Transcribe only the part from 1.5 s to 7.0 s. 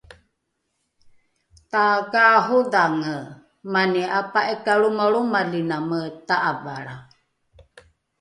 takaarodhange mani apa’ikalromalromaliname ta’avalra